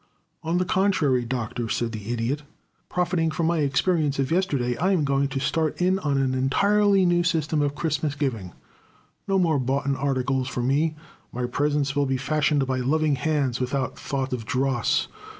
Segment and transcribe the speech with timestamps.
[0.41, 2.41] "On the contrary, Doctor," said the Idiot.
[2.89, 7.05] "Profiting from my experience of yesterday I am going to start in on an entirely
[7.05, 8.51] new system of Christmas giving.
[9.27, 10.95] No more boughten articles for me
[11.31, 15.07] my presents will be fashioned by loving hands without thought of dross.